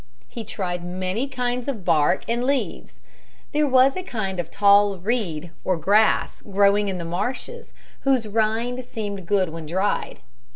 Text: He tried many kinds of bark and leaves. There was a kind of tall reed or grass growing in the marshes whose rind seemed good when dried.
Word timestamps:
He 0.27 0.43
tried 0.43 0.83
many 0.83 1.27
kinds 1.27 1.67
of 1.67 1.85
bark 1.85 2.23
and 2.27 2.43
leaves. 2.43 3.01
There 3.51 3.67
was 3.67 3.95
a 3.95 4.01
kind 4.01 4.39
of 4.39 4.49
tall 4.49 4.97
reed 4.97 5.51
or 5.63 5.77
grass 5.77 6.41
growing 6.41 6.87
in 6.87 6.97
the 6.97 7.05
marshes 7.05 7.71
whose 7.99 8.27
rind 8.27 8.83
seemed 8.83 9.27
good 9.27 9.49
when 9.49 9.67
dried. 9.67 10.21